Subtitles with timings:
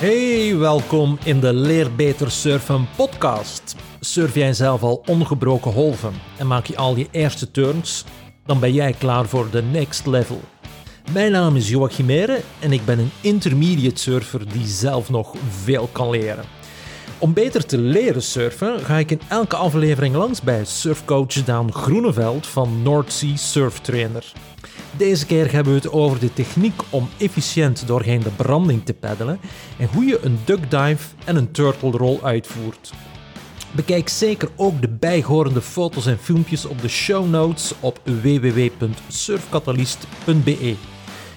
[0.00, 3.76] Hey, welkom in de Leer Beter Surfen podcast.
[4.00, 8.04] Surf jij zelf al ongebroken golven en maak je al je eerste turns?
[8.46, 10.40] Dan ben jij klaar voor de next level.
[11.12, 15.88] Mijn naam is Joachim Meren en ik ben een intermediate surfer die zelf nog veel
[15.92, 16.44] kan leren.
[17.20, 22.46] Om beter te leren surfen ga ik in elke aflevering langs bij surfcoach Daan Groeneveld
[22.46, 24.32] van North Surf Trainer.
[24.96, 29.40] Deze keer hebben we het over de techniek om efficiënt doorheen de branding te peddelen
[29.78, 32.92] en hoe je een duck dive en een turtle roll uitvoert.
[33.72, 40.74] Bekijk zeker ook de bijhorende foto's en filmpjes op de show notes op www.surfkatalyst.be.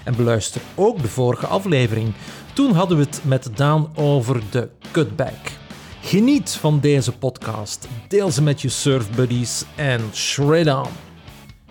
[0.04, 2.14] En beluister ook de vorige aflevering.
[2.54, 5.62] Toen hadden we het met Daan over de cutback.
[6.14, 10.92] Geniet van deze podcast, deel ze met je surfbuddies en shred on!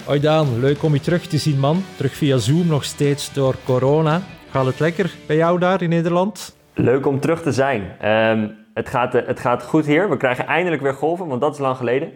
[0.04, 1.82] Hoi Daan, leuk om je terug te zien man.
[1.96, 4.20] Terug via Zoom nog steeds door corona.
[4.50, 6.56] Gaat het lekker bij jou daar in Nederland?
[6.74, 7.96] Leuk om terug te zijn.
[8.00, 10.10] Ehm, het, gaat, het gaat goed hier.
[10.10, 12.12] We krijgen eindelijk weer golven, want dat is lang geleden.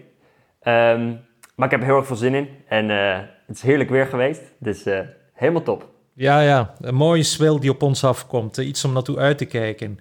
[0.60, 1.14] Ehm,
[1.54, 2.48] maar ik heb er heel erg veel zin in.
[2.68, 4.42] En uh, het is heerlijk weer geweest.
[4.58, 5.00] Dus uh,
[5.32, 5.95] helemaal top.
[6.18, 8.56] Ja, ja, een mooie swell die op ons afkomt.
[8.56, 9.98] Iets om naartoe uit te kijken.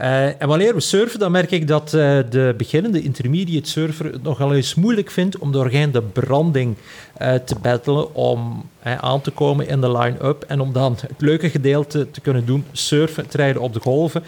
[0.00, 4.22] Uh, en wanneer we surfen, dan merk ik dat uh, de beginnende intermediate surfer het
[4.22, 6.76] nogal eens moeilijk vindt om doorheen de branding
[7.18, 12.10] te battelen, om aan te komen in de line-up en om dan het leuke gedeelte
[12.10, 14.22] te kunnen doen, surfen, te op de golven.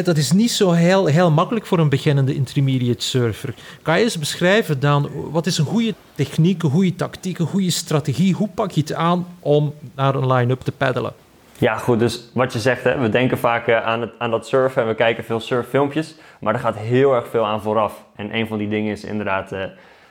[0.00, 3.54] Dat is niet zo heel, heel makkelijk voor een beginnende intermediate surfer.
[3.82, 7.70] Kan je eens beschrijven dan, wat is een goede techniek, een goede tactiek, een goede
[7.70, 8.34] strategie?
[8.34, 11.12] Hoe pak je het aan om naar een line-up te peddelen?
[11.58, 11.98] Ja, goed.
[11.98, 14.94] Dus wat je zegt, hè, we denken vaak aan, het, aan dat surfen en we
[14.94, 16.14] kijken veel surffilmpjes.
[16.40, 18.04] Maar er gaat heel erg veel aan vooraf.
[18.16, 19.64] En een van die dingen is inderdaad uh,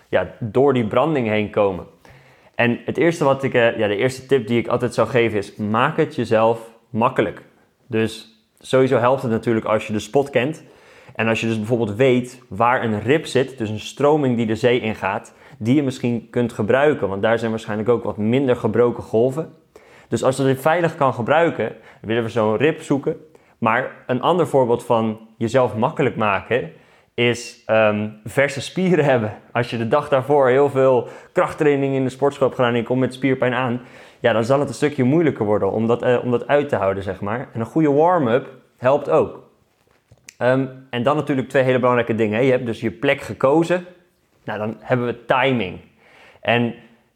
[0.10, 1.86] ja, door die branding heen komen.
[2.56, 5.38] En het eerste wat ik, uh, ja, de eerste tip die ik altijd zou geven
[5.38, 6.60] is: maak het jezelf
[6.90, 7.42] makkelijk.
[7.88, 8.31] Dus
[8.62, 10.64] sowieso helpt het natuurlijk als je de spot kent.
[11.16, 14.56] En als je dus bijvoorbeeld weet waar een rip zit, dus een stroming die de
[14.56, 17.10] zee ingaat, die je misschien kunt gebruiken.
[17.10, 19.54] Want daar zijn waarschijnlijk ook wat minder gebroken golven.
[20.08, 23.16] Dus als je dit veilig kan gebruiken, willen we zo'n rip zoeken.
[23.58, 26.72] Maar een ander voorbeeld van jezelf makkelijk maken
[27.14, 29.34] is um, verse spieren hebben.
[29.52, 32.86] Als je de dag daarvoor heel veel krachttraining in de sportschool hebt gedaan en je
[32.86, 33.82] komt met spierpijn aan,
[34.22, 36.76] ja, dan zal het een stukje moeilijker worden om dat, uh, om dat uit te
[36.76, 37.50] houden, zeg maar.
[37.54, 39.50] En een goede warm-up helpt ook.
[40.40, 42.44] Um, en dan natuurlijk twee hele belangrijke dingen.
[42.44, 43.86] Je hebt dus je plek gekozen.
[44.44, 45.80] Nou, dan hebben we timing.
[46.42, 46.74] En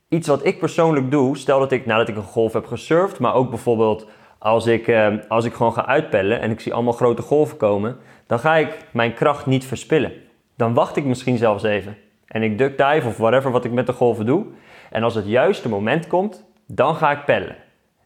[0.10, 3.34] iets wat ik persoonlijk doe, stel dat ik nadat ik een golf heb gesurfd, maar
[3.34, 4.08] ook bijvoorbeeld
[4.38, 7.98] als ik, uh, als ik gewoon ga uitpellen en ik zie allemaal grote golven komen,
[8.28, 10.12] dan ga ik mijn kracht niet verspillen.
[10.58, 11.98] Dan wacht ik misschien zelfs even.
[12.28, 14.46] En ik duck dive of whatever wat ik met de golven doe.
[14.92, 17.56] En als het juiste moment komt, dan ga ik peddelen.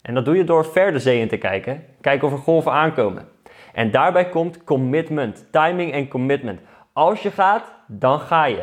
[0.02, 2.72] En dat doe je door ver de zee in te kijken, kijken of er golven
[2.72, 3.28] aankomen.
[3.72, 6.60] En daarbij komt commitment, timing en commitment.
[6.92, 8.62] Als je gaat, dan ga je.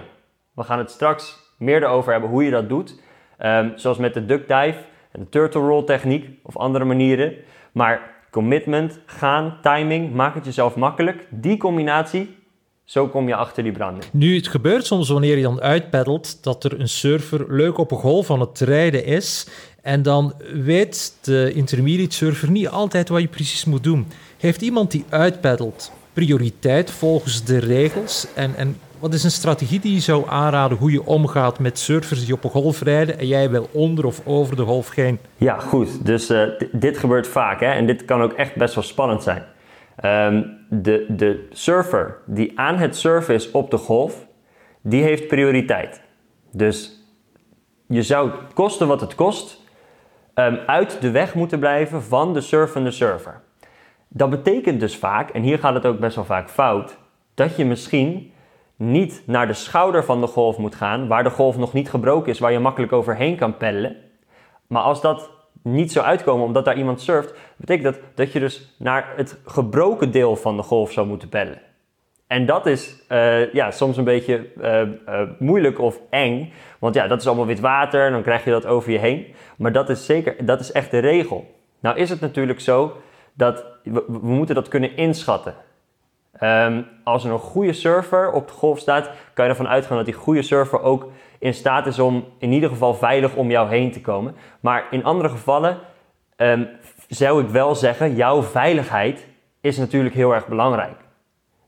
[0.53, 3.01] We gaan het straks meer erover hebben hoe je dat doet.
[3.39, 4.77] Um, zoals met de duck dive
[5.11, 7.33] en de turtle roll techniek of andere manieren.
[7.71, 11.27] Maar commitment, gaan, timing, maak het jezelf makkelijk.
[11.29, 12.35] Die combinatie,
[12.83, 14.05] zo kom je achter die branding.
[14.11, 17.97] Nu, het gebeurt soms wanneer je dan uitpeddelt dat er een surfer leuk op een
[17.97, 19.47] golf aan het rijden is.
[19.87, 24.07] En dan weet de intermediate surfer niet altijd wat je precies moet doen.
[24.37, 28.27] Heeft iemand die uitpeddelt prioriteit volgens de regels?
[28.35, 32.25] En, en wat is een strategie die je zou aanraden hoe je omgaat met surfers
[32.25, 35.19] die op een golf rijden en jij wil onder of over de golf heen?
[35.37, 36.05] Ja, goed.
[36.05, 37.71] Dus uh, dit gebeurt vaak hè?
[37.71, 39.43] en dit kan ook echt best wel spannend zijn.
[40.33, 44.27] Um, de, de surfer die aan het surfen is op de golf,
[44.81, 46.01] die heeft prioriteit.
[46.51, 47.01] Dus
[47.87, 49.65] je zou kosten wat het kost
[50.39, 53.41] um, uit de weg moeten blijven van de surfende surfer.
[54.07, 56.97] Dat betekent dus vaak, en hier gaat het ook best wel vaak fout,
[57.33, 58.31] dat je misschien
[58.75, 62.31] niet naar de schouder van de golf moet gaan, waar de golf nog niet gebroken
[62.31, 63.95] is, waar je makkelijk overheen kan peddelen.
[64.67, 65.29] Maar als dat
[65.61, 70.11] niet zou uitkomen omdat daar iemand surft, betekent dat dat je dus naar het gebroken
[70.11, 71.61] deel van de golf zou moeten peddelen.
[72.27, 76.53] En dat is uh, ja, soms een beetje uh, uh, moeilijk of eng.
[76.79, 79.25] Want ja, dat is allemaal wit water en dan krijg je dat over je heen.
[79.57, 81.55] Maar dat is zeker, dat is echt de regel.
[81.79, 82.97] Nou is het natuurlijk zo
[83.33, 85.53] dat we, moeten dat kunnen inschatten.
[86.43, 90.05] Um, als er een goede surfer op de golf staat, kan je ervan uitgaan dat
[90.05, 93.91] die goede surfer ook in staat is om in ieder geval veilig om jou heen
[93.91, 94.35] te komen.
[94.59, 95.77] Maar in andere gevallen
[96.37, 96.69] um,
[97.07, 99.27] zou ik wel zeggen, jouw veiligheid
[99.61, 101.06] is natuurlijk heel erg belangrijk.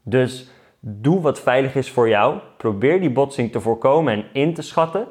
[0.09, 2.39] Dus doe wat veilig is voor jou.
[2.57, 5.07] Probeer die botsing te voorkomen en in te schatten.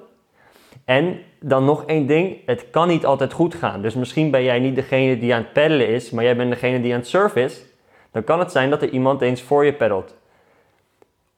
[0.84, 3.82] En dan nog één ding, het kan niet altijd goed gaan.
[3.82, 6.80] Dus misschien ben jij niet degene die aan het peddelen is, maar jij bent degene
[6.80, 7.68] die aan het surfen is
[8.10, 10.16] dan kan het zijn dat er iemand eens voor je peddelt.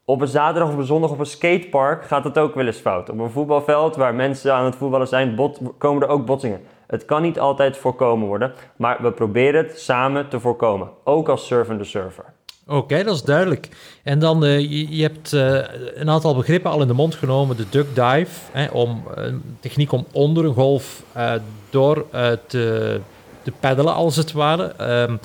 [0.05, 3.11] Op een zaterdag of een zondag op een skatepark gaat het ook wel eens fout.
[3.11, 5.39] Op een voetbalveld waar mensen aan het voetballen zijn,
[5.79, 6.61] komen er ook botsingen.
[6.87, 10.91] Het kan niet altijd voorkomen worden, maar we proberen het samen te voorkomen.
[11.05, 12.25] Ook als surfende surfer.
[12.71, 13.69] Oké, dat is duidelijk.
[14.03, 15.61] En dan, uh, je, hebt uh,
[15.95, 17.57] een aantal begrippen al in de mond genomen.
[17.57, 21.33] De duck dive, hè, om, een techniek om onder een golf uh,
[21.71, 22.07] door
[22.47, 23.01] te,
[23.43, 24.75] te peddelen, als het ware.
[25.09, 25.21] Um,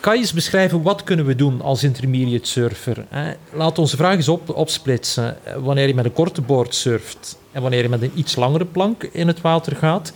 [0.00, 3.04] kan je eens beschrijven, wat kunnen we doen als intermediate surfer?
[3.08, 3.32] Hè?
[3.52, 5.36] Laat onze vraag eens op, opsplitsen.
[5.58, 9.02] Wanneer je met een korte boord surft en wanneer je met een iets langere plank
[9.02, 10.12] in het water gaat.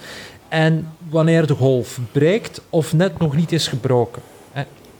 [0.48, 4.22] En wanneer de golf breekt of net nog niet is gebroken.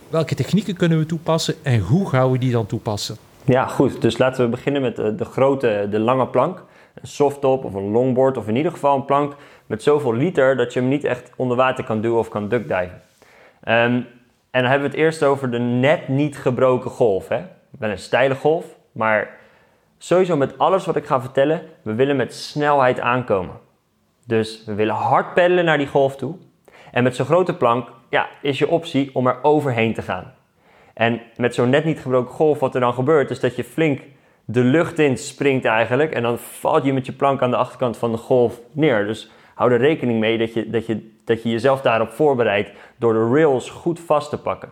[0.09, 3.17] Welke technieken kunnen we toepassen en hoe gaan we die dan toepassen?
[3.45, 4.03] Ja, goed.
[4.03, 6.65] Dus laten we beginnen met de, de grote, de lange plank.
[6.95, 9.35] Een softtop of een longboard of in ieder geval een plank
[9.67, 13.03] met zoveel liter dat je hem niet echt onder water kan duwen of kan duckdiven.
[13.65, 14.07] Um,
[14.51, 17.29] en dan hebben we het eerst over de net niet gebroken golf.
[17.29, 17.43] Hè?
[17.79, 19.37] Wel een steile golf, maar
[19.99, 23.55] sowieso met alles wat ik ga vertellen, we willen met snelheid aankomen.
[24.27, 26.35] Dus we willen hard peddelen naar die golf toe.
[26.93, 30.35] En met zo'n grote plank ja, is je optie om er overheen te gaan.
[30.95, 34.01] En met zo'n net niet gebroken golf, wat er dan gebeurt, is dat je flink
[34.45, 36.13] de lucht in springt eigenlijk.
[36.13, 39.07] En dan valt je met je plank aan de achterkant van de golf neer.
[39.07, 43.13] Dus hou er rekening mee dat je, dat je, dat je jezelf daarop voorbereidt door
[43.13, 44.71] de rails goed vast te pakken.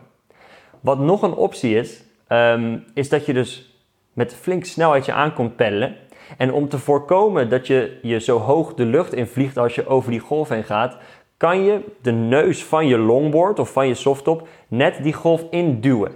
[0.79, 3.81] Wat nog een optie is, um, is dat je dus
[4.13, 5.95] met flink snelheidje aankomt peddelen.
[6.37, 9.87] En om te voorkomen dat je je zo hoog de lucht in vliegt als je
[9.87, 10.97] over die golf heen gaat,
[11.37, 16.11] kan je de neus van je longboard of van je softtop net die golf induwen.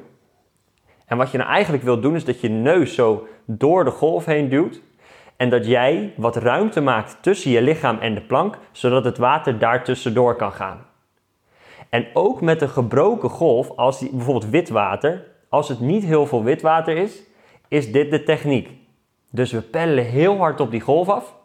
[1.06, 4.26] En wat je nou eigenlijk wil doen is dat je neus zo door de golf
[4.26, 4.82] heen duwt.
[5.38, 9.60] En dat jij wat ruimte maakt tussen je lichaam en de plank, zodat het water
[9.60, 10.86] daar tussendoor kan gaan.
[11.90, 16.26] En ook met een gebroken golf, als die, bijvoorbeeld wit water, als het niet heel
[16.26, 17.24] veel wit water is,
[17.68, 18.70] is dit de techniek.
[19.32, 21.36] Dus we pellen heel hard op die golf af.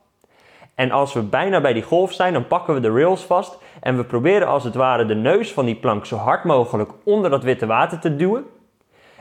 [0.77, 3.97] En als we bijna bij die golf zijn, dan pakken we de rails vast en
[3.97, 7.43] we proberen als het ware de neus van die plank zo hard mogelijk onder dat
[7.43, 8.45] witte water te duwen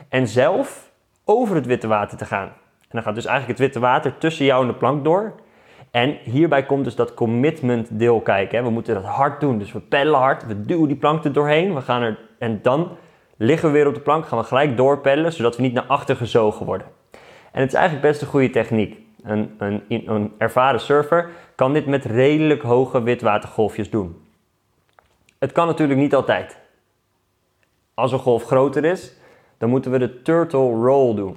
[0.08, 0.90] en zelf
[1.24, 2.46] over het witte water te gaan.
[2.80, 5.34] En dan gaat dus eigenlijk het witte water tussen jou en de plank door.
[5.90, 8.64] En hierbij komt dus dat commitment deel kijken.
[8.64, 9.58] We moeten dat hard doen.
[9.58, 11.74] Dus we peddelen hard, we duwen die plank er doorheen.
[11.74, 12.96] We gaan er, en dan
[13.36, 16.16] liggen we weer op de plank, gaan we gelijk doorpeddelen, zodat we niet naar achter
[16.16, 16.86] gezogen worden.
[17.52, 19.05] En het is eigenlijk best een goede techniek.
[19.26, 24.20] Een, een, een ervaren surfer kan dit met redelijk hoge witwatergolfjes doen.
[25.38, 26.58] Het kan natuurlijk niet altijd.
[27.94, 29.16] Als een golf groter is,
[29.58, 31.36] dan moeten we de turtle roll doen.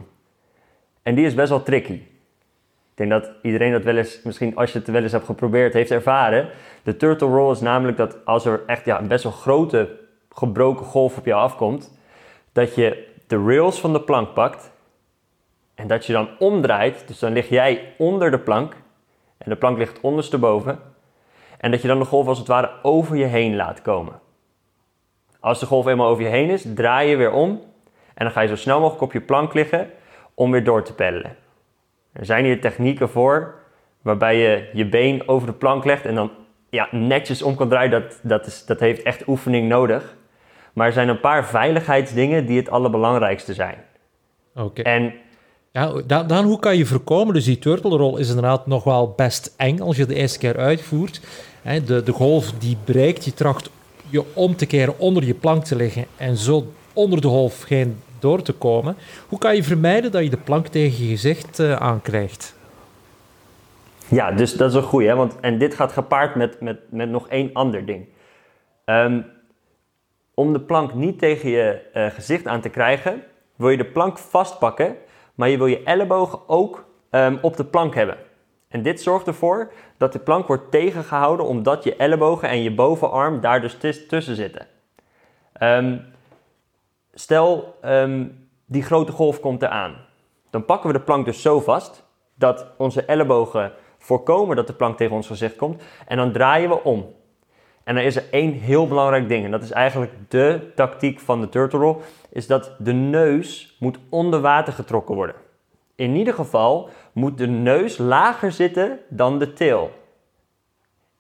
[1.04, 1.94] En die is best wel tricky.
[1.94, 5.74] Ik denk dat iedereen dat wel eens, misschien als je het wel eens hebt geprobeerd,
[5.74, 6.50] heeft ervaren.
[6.84, 9.98] De turtle roll is namelijk dat als er echt ja, een best wel grote
[10.30, 11.98] gebroken golf op jou afkomt,
[12.52, 14.72] dat je de rails van de plank pakt
[15.80, 17.08] en dat je dan omdraait.
[17.08, 18.76] Dus dan lig jij onder de plank
[19.38, 20.80] en de plank ligt ondersteboven.
[21.58, 24.20] En dat je dan de golf als het ware over je heen laat komen.
[25.40, 27.50] Als de golf eenmaal over je heen is, draai je weer om
[28.14, 29.90] en dan ga je zo snel mogelijk op je plank liggen
[30.34, 31.36] om weer door te peddelen.
[32.14, 33.56] Er zijn hier technieken voor
[34.02, 36.32] waarbij je je been over de plank legt en dan
[36.70, 37.92] ja, netjes om kan draaien.
[37.92, 40.16] Dat, dat, is, dat heeft echt oefening nodig.
[40.74, 43.78] Maar er zijn een paar veiligheidsdingen die het allerbelangrijkste zijn.
[44.56, 44.82] Oké.
[44.82, 45.14] En
[45.72, 47.34] ja, dan, dan, hoe kan je voorkomen?
[47.34, 50.58] Dus die turtle roll is inderdaad nog wel best eng als je de eerste keer
[50.58, 51.22] uitvoert.
[51.86, 53.70] De, de golf die breekt, je tracht
[54.10, 58.02] je om te keren onder je plank te liggen en zo onder de golf geen
[58.20, 58.96] door te komen.
[59.28, 62.56] Hoe kan je vermijden dat je de plank tegen je gezicht uh, aankrijgt?
[64.08, 65.08] Ja, dus dat is een goeie.
[65.08, 65.16] Hè?
[65.16, 68.08] Want, en dit gaat gepaard met, met, met nog één ander ding.
[68.86, 69.26] Um,
[70.34, 73.24] om de plank niet tegen je uh, gezicht aan te krijgen,
[73.56, 74.96] wil je de plank vastpakken,
[75.40, 78.18] maar je wil je ellebogen ook um, op de plank hebben.
[78.68, 83.42] En dit zorgt ervoor dat de plank wordt tegengehouden omdat je ellebogen en je bovenarm
[83.42, 83.78] daar dus
[84.08, 84.68] tussen zitten.
[85.62, 86.06] Um,
[87.14, 89.96] Stel, um, die grote golf komt eraan.
[90.50, 92.04] Dan pakken we de plank dus zo vast
[92.36, 95.84] dat onze ellebogen voorkomen dat de plank tegen ons gezicht komt.
[96.08, 97.14] En dan draaien we om.
[97.84, 99.46] En dan is er één heel belangrijk ding.
[99.46, 101.96] En dat is eigenlijk de tactiek van de turtle.
[102.32, 105.36] Is dat de neus moet onder water getrokken worden.
[105.96, 109.92] In ieder geval moet de neus lager zitten dan de tail.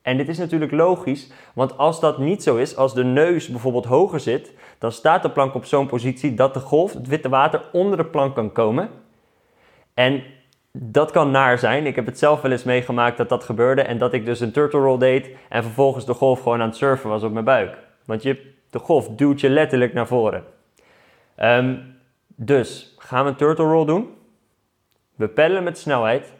[0.01, 3.85] En dit is natuurlijk logisch, want als dat niet zo is, als de neus bijvoorbeeld
[3.85, 7.61] hoger zit, dan staat de plank op zo'n positie dat de golf, het witte water,
[7.71, 8.89] onder de plank kan komen.
[9.93, 10.23] En
[10.71, 11.85] dat kan naar zijn.
[11.85, 14.51] Ik heb het zelf wel eens meegemaakt dat dat gebeurde en dat ik dus een
[14.51, 17.77] turtle roll deed en vervolgens de golf gewoon aan het surfen was op mijn buik.
[18.05, 20.43] Want je, de golf duwt je letterlijk naar voren.
[21.35, 21.75] Ehm,
[22.27, 24.13] dus gaan we een turtle roll doen.
[25.15, 26.33] We peddelen met snelheid.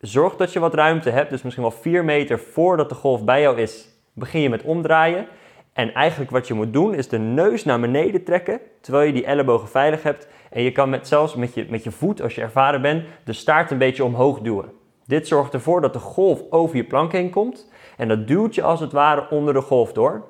[0.00, 3.40] Zorg dat je wat ruimte hebt, dus misschien wel 4 meter voordat de golf bij
[3.40, 5.26] jou is, begin je met omdraaien.
[5.72, 9.24] En eigenlijk wat je moet doen is de neus naar beneden trekken, terwijl je die
[9.24, 10.28] ellebogen veilig hebt.
[10.50, 13.32] En je kan met, zelfs met je, met je voet, als je ervaren bent, de
[13.32, 14.72] staart een beetje omhoog duwen.
[15.06, 17.70] Dit zorgt ervoor dat de golf over je plank heen komt.
[17.96, 20.24] En dat duwt je als het ware onder de golf door.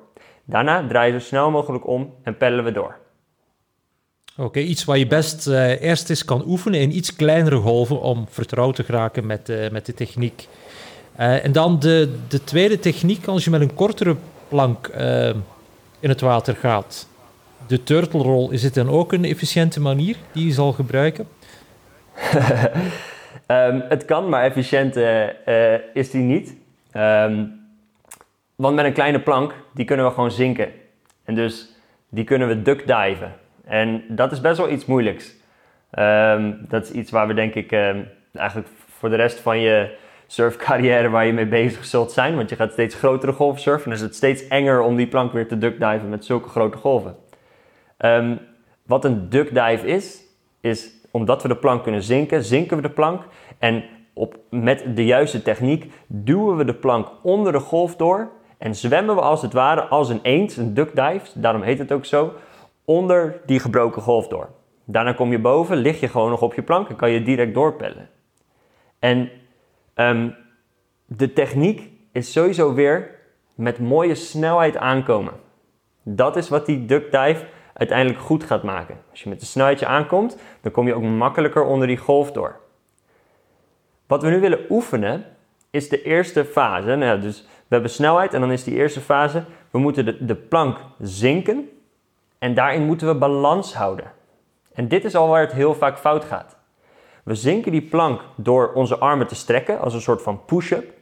[0.45, 2.97] Daarna draai je zo snel mogelijk om en peddelen we door.
[4.37, 8.25] Oké, iets wat je best uh, eerst eens kan oefenen in iets kleinere golven om
[8.29, 10.47] vertrouwd te geraken met, uh, met de techniek.
[11.19, 14.15] Uh, en dan de, de tweede techniek, als je met een kortere
[14.47, 14.87] plank
[15.99, 17.07] in het water gaat.
[17.67, 21.27] De turtle roll, is het dan ook een efficiënte manier die je zal gebruiken?
[23.47, 24.95] um, het kan, maar efficiënt
[25.93, 26.55] is die niet.
[26.93, 27.59] Um,
[28.55, 30.71] want met een kleine plank, die kunnen we gewoon zinken.
[31.23, 31.75] En dus
[32.09, 33.33] die kunnen we duck diven.
[33.65, 35.35] En dat is best wel iets moeilijks.
[35.99, 37.71] Um, dat is iets waar we denk ik
[38.33, 39.97] eigenlijk voor de rest van je
[40.27, 42.35] surfcarrière waar je mee bezig zult zijn.
[42.35, 43.91] Want je gaat steeds grotere golven surfen.
[43.91, 47.15] En is het steeds enger om die plank weer te duckdiven met zulke grote golven.
[48.05, 48.39] Um,
[48.85, 50.23] wat een duckdive is,
[50.61, 53.23] is omdat we de plank kunnen zinken, zinken we de plank.
[53.57, 58.31] En op, met de juiste techniek duwen we de plank onder de golf door.
[58.57, 62.05] En zwemmen we als het ware als een eend, een duckdive, daarom heet het ook
[62.05, 62.33] zo,
[62.85, 64.49] onder die gebroken golf door.
[64.85, 67.53] Daarna kom je boven, lig je gewoon nog op je plank en kan je direct
[67.53, 68.09] doorpellen.
[68.99, 69.29] En
[69.95, 70.35] um,
[71.05, 73.15] de techniek is sowieso weer
[73.55, 75.33] met mooie snelheid aankomen.
[76.03, 78.97] Dat is wat die duck dive uiteindelijk goed gaat maken.
[79.11, 82.59] Als je met de snelheidje aankomt, dan kom je ook makkelijker onder die golf door.
[84.07, 85.25] Wat we nu willen oefenen
[85.69, 86.95] is de eerste fase.
[86.95, 89.43] Nou, dus we hebben snelheid en dan is die eerste fase.
[89.71, 91.69] We moeten de, de plank zinken
[92.37, 94.11] en daarin moeten we balans houden.
[94.73, 96.57] En dit is al waar het heel vaak fout gaat.
[97.23, 100.93] We zinken die plank door onze armen te strekken als een soort van push-up.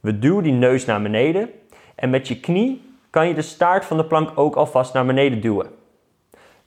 [0.00, 1.50] We duwen die neus naar beneden
[1.94, 5.40] en met je knie kan je de staart van de plank ook alvast naar beneden
[5.40, 5.70] duwen.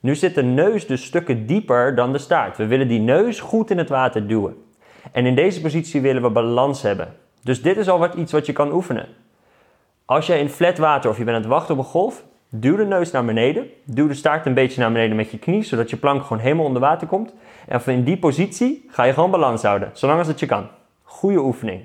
[0.00, 2.56] Nu zit de neus dus stukken dieper dan de staart.
[2.56, 4.64] We willen die neus goed in het water duwen.
[5.12, 7.16] En in deze positie willen we balans hebben.
[7.42, 9.06] Dus dit is al wat, iets wat je kan oefenen.
[10.04, 12.76] Als jij in flat water of je bent aan het wachten op een golf, Duw
[12.76, 13.70] de neus naar beneden.
[13.84, 16.64] Duw de staart een beetje naar beneden met je knie, zodat je plank gewoon helemaal
[16.64, 17.34] onder water komt.
[17.68, 20.68] En in die positie ga je gewoon balans houden, zolang als het je kan.
[21.02, 21.84] Goede oefening.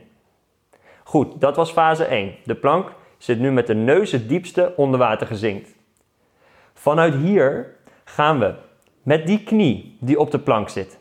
[1.03, 2.35] Goed, dat was fase 1.
[2.43, 5.69] De plank zit nu met de neus het diepste onder water gezinkt.
[6.73, 7.74] Vanuit hier
[8.05, 8.55] gaan we
[9.03, 10.99] met die knie die op de plank zit,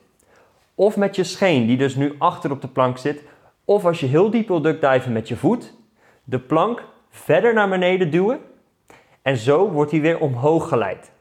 [0.74, 3.22] of met je scheen die dus nu achter op de plank zit,
[3.64, 5.74] of als je heel diep wil duckdiven met je voet,
[6.24, 8.40] de plank verder naar beneden duwen
[9.22, 11.12] en zo wordt hij weer omhoog geleid.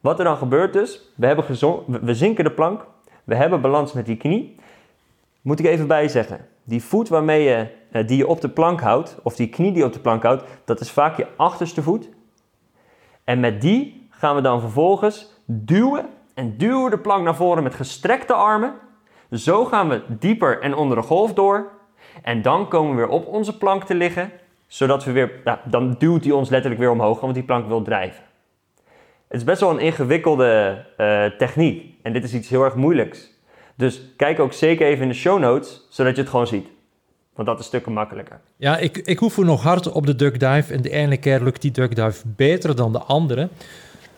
[0.00, 1.44] Wat er dan gebeurt dus, we, hebben
[1.86, 2.86] we zinken de plank,
[3.24, 4.56] we hebben balans met die knie.
[5.40, 9.16] Moet ik even bijzeggen, die voet waarmee je, eh, die je op de plank houdt,
[9.22, 12.08] of die knie die je op de plank houdt, dat is vaak je achterste voet.
[13.24, 17.74] En met die gaan we dan vervolgens duwen en duwen de plank naar voren met
[17.74, 18.74] gestrekte armen.
[19.30, 21.70] Zo gaan we dieper en onder de golf door.
[22.22, 24.30] En dan komen we weer op onze plank te liggen
[24.66, 27.82] zodat we weer, nou, dan duwt hij ons letterlijk weer omhoog, want die plank wil
[27.82, 28.22] drijven.
[29.28, 33.30] Het is best wel een ingewikkelde uh, techniek en dit is iets heel erg moeilijks.
[33.74, 36.66] Dus kijk ook zeker even in de show notes, zodat je het gewoon ziet.
[37.34, 38.40] Want dat is stukken makkelijker.
[38.56, 41.62] Ja, ik, ik hoef nog hard op de duck dive en de ene keer lukt
[41.62, 43.48] die duck dive beter dan de andere.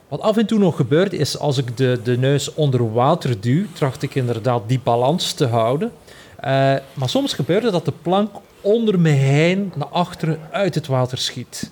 [0.08, 3.64] Wat af en toe nog gebeurt is als ik de, de neus onder water duw,
[3.72, 5.92] tracht ik inderdaad die balans te houden.
[6.38, 6.50] Uh,
[6.94, 8.30] maar soms gebeurt het dat de plank
[8.60, 11.70] onder me heen naar achteren uit het water schiet.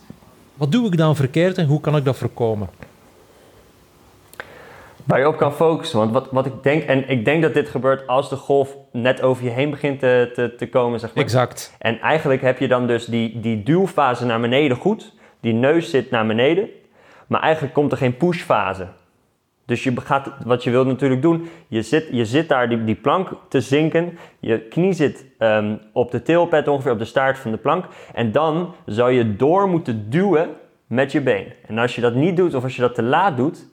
[0.54, 2.68] Wat doe ik dan verkeerd en hoe kan ik dat voorkomen?
[5.04, 5.98] Waar je op kan focussen.
[5.98, 9.22] Want wat, wat ik denk, en ik denk dat dit gebeurt als de golf net
[9.22, 11.00] over je heen begint te, te, te komen.
[11.00, 11.24] Zeg maar.
[11.24, 11.74] Exact.
[11.78, 15.12] En eigenlijk heb je dan dus die, die duwfase naar beneden goed.
[15.40, 16.68] Die neus zit naar beneden.
[17.32, 18.86] Maar eigenlijk komt er geen pushfase.
[19.66, 22.94] Dus je gaat, wat je wilt natuurlijk doen, je zit, je zit daar die, die
[22.94, 24.18] plank te zinken.
[24.40, 27.84] Je knie zit um, op de tailpad ongeveer, op de staart van de plank.
[28.14, 30.48] En dan zou je door moeten duwen
[30.86, 31.52] met je been.
[31.66, 33.66] En als je dat niet doet of als je dat te laat doet,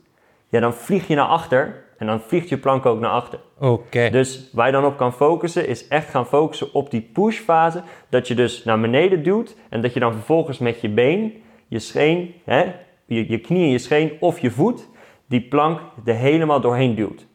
[0.50, 1.84] ja, dan vlieg je naar achter.
[1.98, 3.39] En dan vliegt je plank ook naar achter.
[3.58, 4.10] Oké.
[4.10, 7.84] Dus waar je dan op kan focussen, is echt gaan focussen op die pushfase.
[8.10, 11.34] Dat je dus naar beneden duwt en dat je dan vervolgens met je been,
[11.68, 12.66] je scheen, hè,
[13.10, 14.88] je, je knie en je scheen of je voet
[15.28, 17.25] die plank er helemaal doorheen duwt.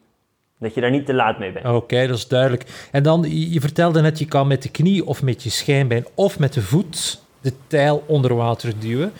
[0.58, 1.66] Dat je daar niet te laat mee bent.
[1.66, 2.88] Oké, dat is duidelijk.
[2.90, 6.38] En dan, je vertelde net, je kan met de knie of met je schijnbeen of
[6.38, 9.12] met de voet de tijl onder water duwen.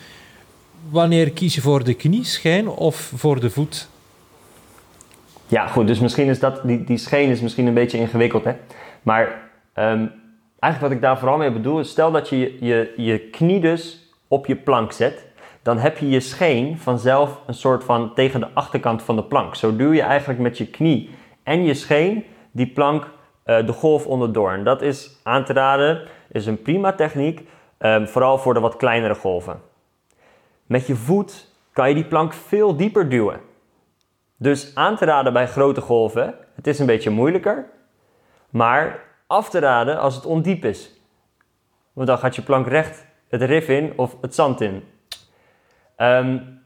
[0.90, 3.88] wanneer kies je voor de knieschijn of voor de voet?
[5.46, 5.86] Ja, goed.
[5.86, 8.52] Dus misschien is dat, die, die scheen is misschien een beetje ingewikkeld, hè.
[9.02, 9.22] Maar
[9.74, 10.12] um,
[10.58, 14.12] eigenlijk wat ik daar vooral mee bedoel is, stel dat je je, je knie dus
[14.28, 15.26] op je plank zet,
[15.64, 19.54] dan heb je je scheen vanzelf een soort van tegen de achterkant van de plank.
[19.54, 21.10] Zo duw je eigenlijk met je knie
[21.42, 23.04] en je scheen die plank
[23.46, 24.52] uh, de golf onderdoor.
[24.52, 28.76] En dat is aan te raden, is een prima techniek, um, vooral voor de wat
[28.76, 29.60] kleinere golven.
[30.66, 33.40] Met je voet kan je die plank veel dieper duwen.
[34.36, 37.66] Dus aan te raden bij grote golven, het is een beetje moeilijker,
[38.50, 41.00] maar af te raden als het ondiep is.
[41.92, 44.82] Want dan gaat je plank recht het rif in of het zand in.
[45.96, 46.62] Um,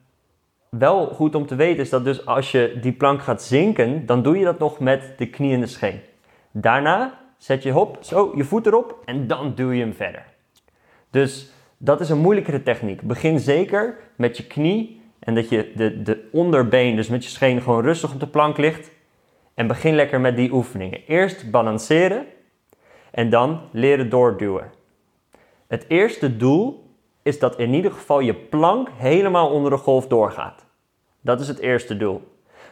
[0.69, 4.23] wel goed om te weten is dat dus als je die plank gaat zinken, dan
[4.23, 6.01] doe je dat nog met de knie in de scheen.
[6.51, 10.25] Daarna zet je hop, zo, je voet erop en dan duw je hem verder.
[11.11, 13.03] Dus dat is een moeilijkere techniek.
[13.03, 17.61] Begin zeker met je knie en dat je de, de onderbeen, dus met je scheen,
[17.61, 18.91] gewoon rustig op de plank ligt.
[19.55, 21.01] En begin lekker met die oefeningen.
[21.07, 22.27] Eerst balanceren
[23.11, 24.71] en dan leren doorduwen.
[25.67, 26.88] Het eerste doel
[27.29, 30.65] is dat in ieder geval je plank helemaal onder de golf doorgaat.
[31.21, 32.23] Dat is het eerste doel.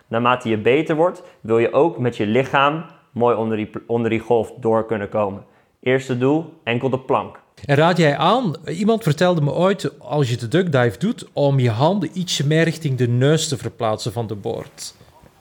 [0.08, 4.20] Naarmate je beter wordt, wil je ook met je lichaam mooi onder die, onder die
[4.20, 5.44] golf door kunnen komen.
[5.80, 7.40] Eerste doel, enkel de plank.
[7.64, 11.70] En raad jij aan, iemand vertelde me ooit, als je de duckdive doet, om je
[11.70, 14.94] handen ietsje meer richting de neus te verplaatsen van de boord.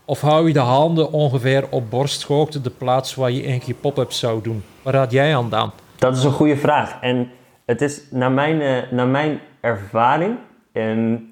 [0.05, 4.11] Of hou je de handen ongeveer op borsthoogte, de plaats waar je eigenlijk je pop-up
[4.11, 4.63] zou doen?
[4.81, 5.71] Wat raad jij aan, Daan?
[5.95, 6.97] Dat is een goede vraag.
[7.01, 7.29] En
[7.65, 10.37] het is naar mijn, uh, naar mijn ervaring,
[10.73, 11.29] um,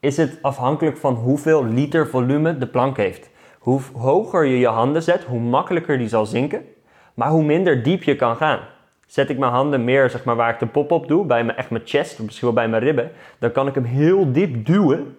[0.00, 3.30] is het afhankelijk van hoeveel liter volume de plank heeft.
[3.58, 6.64] Hoe hoger je je handen zet, hoe makkelijker die zal zinken,
[7.14, 8.60] maar hoe minder diep je kan gaan.
[9.06, 11.58] Zet ik mijn handen meer zeg maar, waar ik de pop op doe, bij mijn,
[11.58, 14.66] echt mijn chest, of misschien wel bij mijn ribben, dan kan ik hem heel diep
[14.66, 15.16] duwen.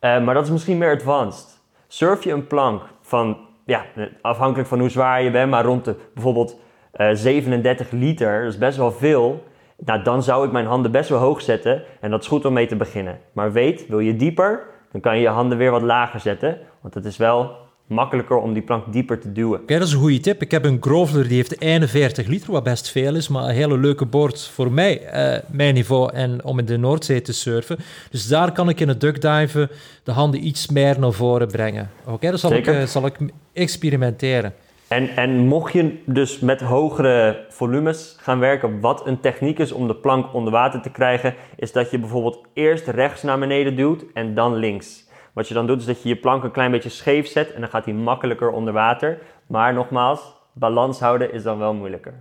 [0.00, 1.60] Uh, maar dat is misschien meer advanced.
[1.88, 3.84] Surf je een plank van, ja,
[4.20, 6.60] afhankelijk van hoe zwaar je bent, maar rond de bijvoorbeeld
[6.96, 9.44] uh, eh, 37 liter, dat is best wel veel.
[9.84, 12.52] Nou, dan zou ik mijn handen best wel hoog zetten en dat is goed om
[12.52, 13.18] mee te beginnen.
[13.32, 14.60] Maar weet, wil je dieper,
[14.92, 18.52] dan kan je je handen weer wat lager zetten, want het is wel makkelijker om
[18.52, 19.60] die plank dieper te duwen.
[19.60, 20.42] Oké, dat is een goede tip.
[20.42, 23.78] Ik heb een Grovler die heeft 41 liter, wat best veel is, maar een hele
[23.78, 27.78] leuke boord voor mij, uh, mijn niveau en om in de Noordzee te surfen.
[28.10, 29.70] Dus daar kan ik in het duckdiven
[30.02, 31.90] de handen iets meer naar voren brengen.
[32.06, 33.16] Oké, dat zal ik, uh, zal ik
[33.52, 34.54] experimenteren.
[34.92, 39.86] En, en mocht je dus met hogere volumes gaan werken, wat een techniek is om
[39.86, 44.04] de plank onder water te krijgen, is dat je bijvoorbeeld eerst rechts naar beneden duwt
[44.14, 45.08] en dan links.
[45.34, 47.60] Wat je dan doet is dat je je plank een klein beetje scheef zet en
[47.60, 49.18] dan gaat hij makkelijker onder water.
[49.46, 50.20] Maar nogmaals,
[50.52, 52.14] balans houden is dan wel moeilijker.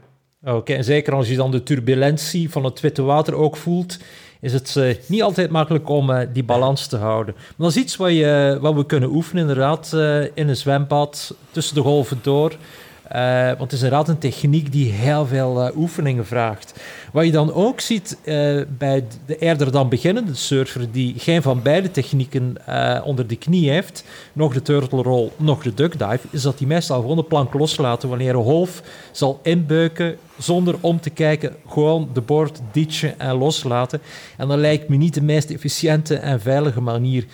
[0.44, 4.00] Oké, en zeker als je dan de turbulentie van het witte water ook voelt,
[4.42, 7.34] is het uh, niet altijd makkelijk om uh, die balans te houden.
[7.36, 11.36] Maar dat is iets wat, je, wat we kunnen oefenen, inderdaad, uh, in een zwembad,
[11.52, 12.56] tussen de golven door.
[13.16, 16.80] Uh, want het is inderdaad een techniek die heel veel uh, oefeningen vraagt.
[17.12, 21.62] Wat je dan ook ziet uh, bij de eerder dan beginnende surfer die geen van
[21.62, 22.56] beide technieken
[23.04, 26.68] onder de knie heeft, nog de turtle roll, nog de duck dive, is dat die
[26.68, 32.10] meestal gewoon de plank loslaten wanneer een golf zal inbeuken zonder om te kijken, gewoon
[32.14, 34.02] de boord ditchen en loslaten.
[34.38, 37.26] En dat lijkt me niet de meest efficiënte en veilige manier.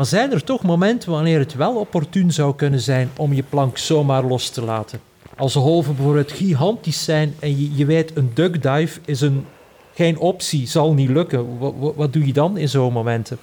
[0.00, 3.78] Maar zijn er toch momenten wanneer het wel opportun zou kunnen zijn om je plank
[3.78, 5.00] zomaar los te laten?
[5.36, 9.46] Als de golven bijvoorbeeld gigantisch zijn en je, je weet een duckdive is een,
[9.94, 11.58] geen optie, zal niet lukken.
[11.58, 13.38] Wat, wat doe je dan in zo'n momenten?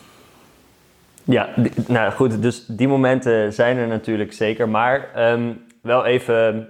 [1.24, 1.50] Ja,
[1.88, 4.70] nou goed, dus die momenten zijn er natuurlijk zeker.
[4.70, 6.68] Maar um, wel even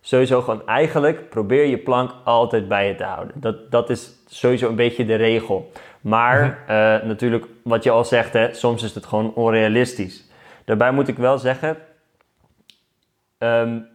[0.00, 3.34] sowieso gewoon eigenlijk probeer je plank altijd bij je te houden.
[3.40, 5.72] Dat, dat is sowieso een beetje de regel.
[6.00, 10.28] Maar uh, natuurlijk, wat je al zegt, hè, soms is het gewoon onrealistisch.
[10.64, 11.76] Daarbij moet ik wel zeggen,
[13.38, 13.88] um,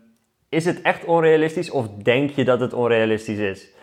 [0.50, 3.74] is het echt onrealistisch of denk je dat het onrealistisch is?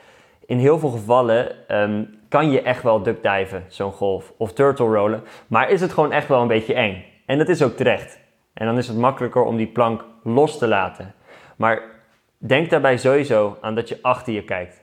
[0.47, 5.23] In heel veel gevallen um, kan je echt wel duckdiven, zo'n golf, of turtle rollen.
[5.47, 7.05] Maar is het gewoon echt wel een beetje eng.
[7.27, 8.21] En dat is ook terecht.
[8.55, 11.15] En dan is het makkelijker om die plank los te laten.
[11.57, 11.83] Maar
[12.39, 14.82] denk daarbij sowieso aan dat je achter je kijkt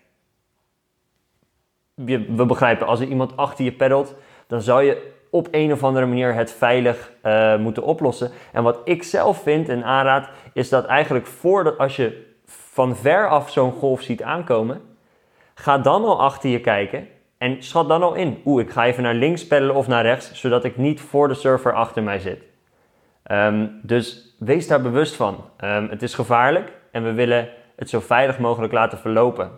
[2.06, 4.16] we begrijpen, als er iemand achter je peddelt,
[4.48, 8.32] dan zou je op een of andere manier het veilig uh, moeten oplossen.
[8.52, 13.30] En wat ik zelf vind en aanraad, is dat eigenlijk voordat als je van ver
[13.30, 14.82] af zo'n golf ziet aankomen,
[15.54, 17.08] ga dan al achter je kijken
[17.38, 18.42] en schat dan al in.
[18.46, 21.34] Oeh, ik ga even naar links peddelen of naar rechts, zodat ik niet voor de
[21.34, 22.44] surfer achter mij zit.
[23.32, 25.46] Um, dus wees daar bewust van.
[25.64, 29.52] Um, het is gevaarlijk en we willen het zo veilig mogelijk laten verlopen.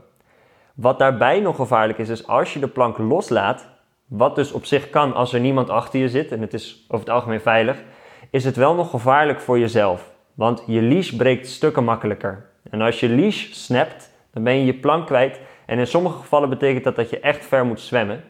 [0.76, 3.68] Wat daarbij nog gevaarlijk is, is als je de plank loslaat,
[4.06, 7.06] wat dus op zich kan als er niemand achter je zit en het is over
[7.06, 7.84] het algemeen veilig,
[8.30, 10.12] is het wel nog gevaarlijk voor jezelf.
[10.34, 12.50] Want je leash breekt stukken makkelijker.
[12.70, 15.40] En als je leash snapt, dan ben je je plank kwijt.
[15.66, 18.24] En in sommige gevallen betekent dat dat je echt ver moet zwemmen.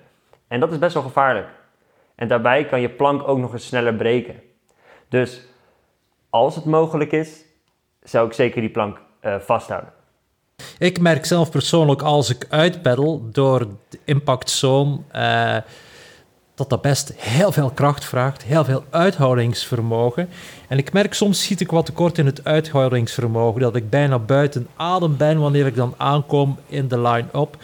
[0.47, 1.47] En dat is best wel gevaarlijk.
[2.15, 4.41] En daarbij kan je plank ook nog eens sneller breken.
[5.09, 5.47] Dus
[6.29, 7.45] als het mogelijk is,
[8.03, 9.93] zou ik zeker die plank uh, vasthouden.
[10.77, 15.55] Ik merk zelf persoonlijk als ik uitpeddel door de impactzone uh,
[16.55, 20.29] dat dat best heel veel kracht vraagt, heel veel uithoudingsvermogen.
[20.67, 24.67] En ik merk soms schiet ik wat tekort in het uithoudingsvermogen, dat ik bijna buiten
[24.75, 27.57] adem ben wanneer ik dan aankom in de line-up.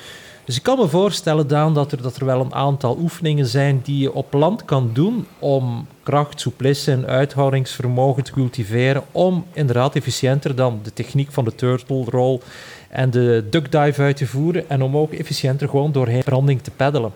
[0.46, 3.82] Dus ik kan me voorstellen, Daan, dat er, dat er wel een aantal oefeningen zijn
[3.84, 9.96] die je op land kan doen om kracht, souplesse en uithoudingsvermogen te cultiveren, om inderdaad
[9.96, 12.40] efficiënter dan de techniek van de turtle roll
[12.98, 16.72] en de duck dive uit te voeren en om ook efficiënter gewoon doorheen branding te
[16.72, 17.12] peddelen.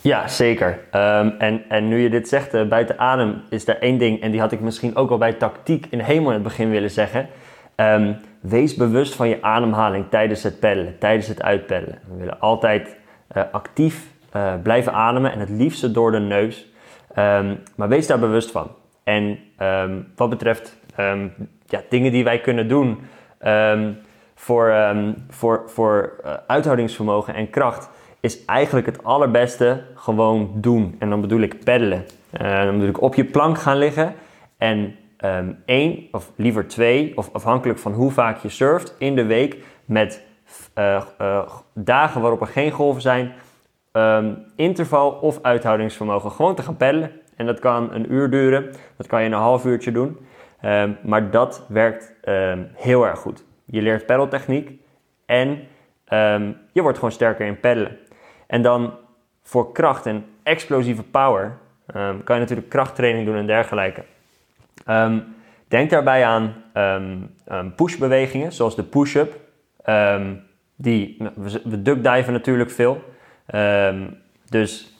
[0.00, 0.78] Ja, zeker.
[0.90, 4.30] Ehm, en, en nu je dit zegt, uh, buiten adem is er één ding, en
[4.30, 7.28] die had ik misschien ook al bij tactiek in helemaal in het begin willen zeggen.
[7.74, 11.98] Ehm, wees bewust van je ademhaling tijdens het peddelen, tijdens het uitpeddelen.
[12.08, 12.96] We willen altijd
[13.36, 16.66] uh, actief uh, blijven ademen en het liefste door de neus.
[17.18, 18.70] Um, maar wees daar bewust van.
[19.04, 19.38] En
[20.16, 20.76] wat betreft
[21.66, 22.98] ja, dingen die wij kunnen doen
[24.38, 24.94] voor,
[25.28, 26.12] voor, voor
[26.46, 30.96] uithoudingsvermogen en kracht is eigenlijk het allerbeste gewoon doen.
[30.98, 32.04] En dan bedoel ik peddelen.
[32.40, 34.14] Uh, dan bedoel ik op je plank gaan liggen
[34.56, 39.24] en um, één of liever twee, of afhankelijk van hoe vaak je surft, in de
[39.24, 40.22] week met
[40.78, 41.02] uh,
[41.74, 43.32] dagen waarop er geen golven zijn,
[43.92, 46.30] um, interval of uithoudingsvermogen.
[46.30, 47.10] Gewoon te gaan peddelen.
[47.36, 50.18] En dat kan een uur duren, dat kan je een half uurtje doen.
[51.02, 52.14] Maar dat werkt
[52.74, 53.44] heel erg goed.
[53.70, 54.80] Je leert peddeltechniek
[55.26, 55.66] en
[56.72, 57.98] je wordt gewoon sterker in peddelen.
[58.46, 58.94] En dan
[59.42, 61.58] voor kracht en explosieve power
[61.96, 64.04] um, kan je natuurlijk krachttraining doen en dergelijke.
[64.88, 65.34] Um,
[65.68, 66.64] denk daarbij aan
[67.76, 69.40] pushbewegingen, zoals de push-up.
[70.76, 73.04] die, we, we duckdiven natuurlijk veel.
[74.48, 74.98] dus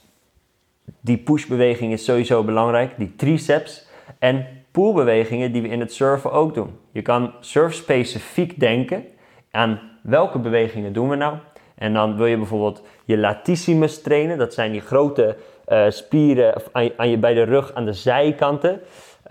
[1.00, 2.92] die pushbeweging is sowieso belangrijk.
[2.96, 4.46] Die triceps en
[4.79, 6.79] poolbewegingen die we in het surfen ook doen.
[6.93, 9.05] Je kan surf-specifiek denken
[9.51, 11.37] aan welke bewegingen doen we nou.
[11.75, 14.38] En dan wil je bijvoorbeeld je latissimus trainen.
[14.38, 15.37] Dat zijn die grote
[15.69, 18.81] uh, spieren aan, aan, je, bij de rug aan de zijkanten.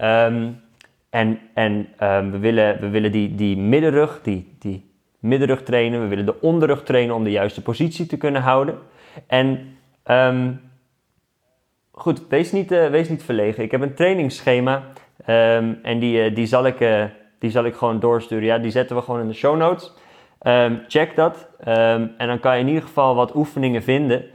[0.01, 0.61] Um,
[1.09, 6.01] en en um, we willen, we willen die, die middenrug, die, die middenrug trainen.
[6.01, 8.77] We willen de onderrug trainen om de juiste positie te kunnen houden.
[9.27, 9.77] En
[10.11, 10.61] um,
[11.91, 13.63] goed, wees niet, uh, wees niet verlegen.
[13.63, 14.83] Ik heb een trainingsschema
[15.81, 17.09] en die, uh, die, zal ik,
[17.39, 18.45] die zal ik gewoon doorsturen.
[18.45, 19.93] Ja, die zetten we gewoon in de show notes.
[20.41, 21.49] Um, check dat.
[21.59, 24.25] Um, en dan kan je in ieder geval wat oefeningen vinden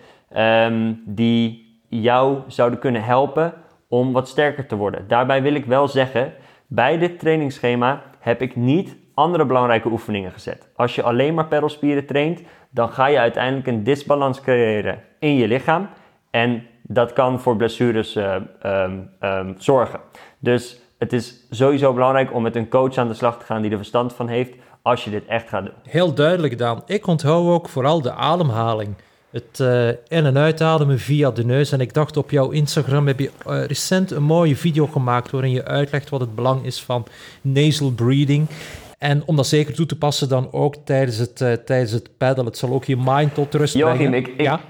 [1.04, 3.52] die jou zouden kunnen helpen
[3.88, 5.08] om wat sterker te worden.
[5.08, 6.32] Daarbij wil ik wel zeggen,
[6.66, 10.68] bij dit trainingsschema heb ik niet andere belangrijke oefeningen gezet.
[10.76, 15.48] Als je alleen maar pedalspieren traint, dan ga je uiteindelijk een disbalans creëren in je
[15.48, 15.88] lichaam.
[16.30, 18.36] En dat kan voor blessures uh,
[19.56, 20.00] zorgen.
[20.38, 23.70] Dus het is sowieso belangrijk om met een coach aan de slag te gaan die
[23.70, 24.50] er verstand van heeft
[24.82, 25.74] als je dit echt gaat doen.
[25.82, 26.82] Heel duidelijk gedaan.
[26.86, 28.94] Ik onthoud ook vooral de ademhaling.
[29.30, 31.72] Het uh, in- en uitademen via de neus.
[31.72, 35.50] En ik dacht op jouw Instagram heb je uh, recent een mooie video gemaakt waarin
[35.50, 37.06] je uitlegt wat het belang is van
[37.40, 38.46] nasal breathing.
[38.98, 42.46] En om dat zeker toe te passen dan ook tijdens het, uh, tijdens het paddelen.
[42.46, 44.14] Het zal ook je mind tot rust Joachim, brengen.
[44.14, 44.60] Ik, ik, ja?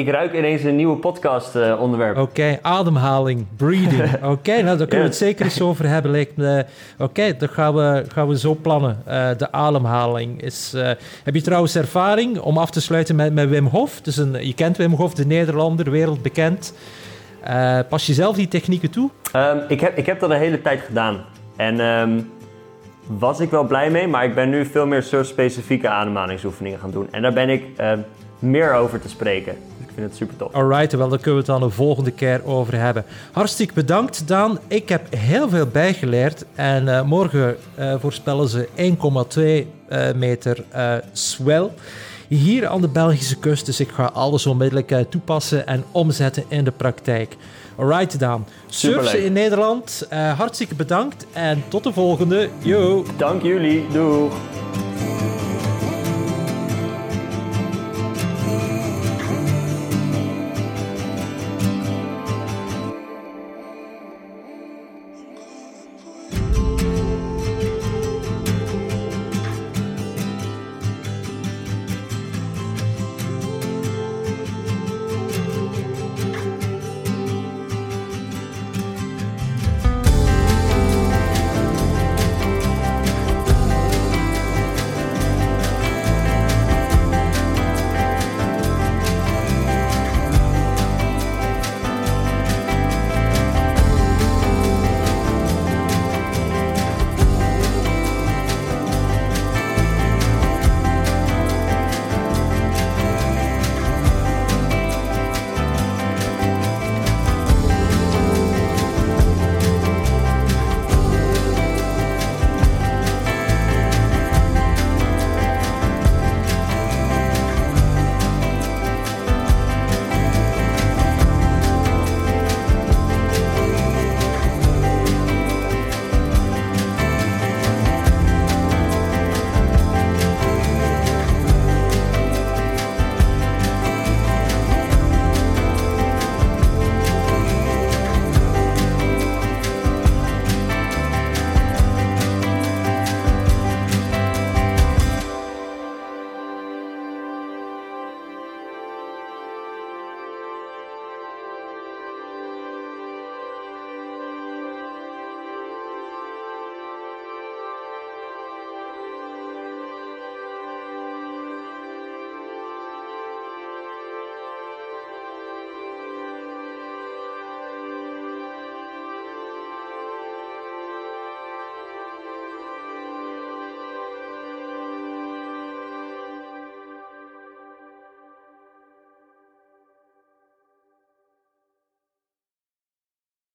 [0.00, 2.16] Ik ruik ineens een nieuwe podcast uh, onderwerp.
[2.16, 4.14] Oké, okay, ademhaling, breathing.
[4.14, 6.20] Oké, okay, nou daar kunnen we het zeker eens over hebben.
[6.20, 6.66] Oké,
[6.98, 9.02] okay, dan gaan we, gaan we zo plannen.
[9.08, 10.72] Uh, de ademhaling is...
[10.76, 10.90] Uh,
[11.24, 14.00] heb je trouwens ervaring om af te sluiten met, met Wim Hof?
[14.00, 16.74] Dus een, je kent Wim Hof, de Nederlander, wereldbekend.
[17.88, 19.10] pas je zelf die technieken toe?
[19.36, 21.24] Um, ik, heb, ik heb dat een hele tijd gedaan.
[21.56, 22.30] En um,
[23.06, 27.08] was ik wel blij mee, maar ik ben nu veel meer surf-specifieke ademhalingsoefeningen gaan doen.
[27.10, 27.64] En daar ben ik
[28.38, 29.56] meer over te spreken.
[29.90, 30.52] Ik vind het super tof.
[30.52, 33.04] Alright, wel, daar kunnen we het dan de volgende keer over hebben.
[33.32, 34.58] Hartstikke bedankt, Daan.
[34.68, 36.44] Ik heb heel veel bijgeleerd.
[36.54, 39.42] En uh, morgen uh, voorspellen ze 1,2
[39.92, 40.64] uh, meter
[41.12, 41.68] swell
[42.28, 43.66] hier aan de Belgische kust.
[43.66, 47.36] Dus ik ga alles onmiddellijk toepassen en omzetten in de praktijk.
[47.76, 48.46] Alright, Daan.
[48.66, 50.06] Surfen in Nederland.
[50.36, 52.48] hartstikke bedankt en tot de volgende.
[52.58, 53.04] Yo.
[53.16, 53.86] Dank jullie.
[53.92, 54.32] Doeg.